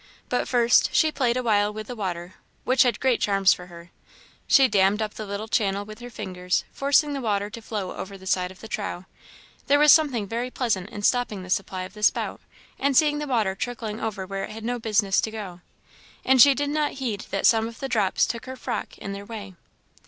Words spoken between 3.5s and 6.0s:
for her. She dammed up the little channel with